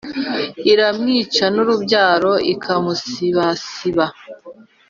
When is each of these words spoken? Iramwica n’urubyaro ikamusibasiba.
Iramwica 0.71 1.45
n’urubyaro 1.53 2.33
ikamusibasiba. 2.53 4.05